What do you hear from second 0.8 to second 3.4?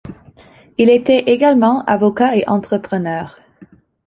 était également avocat et entrepreneur.